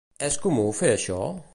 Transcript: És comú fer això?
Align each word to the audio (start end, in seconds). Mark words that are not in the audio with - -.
És 0.29 0.37
comú 0.45 0.65
fer 0.81 0.93
això? 0.95 1.23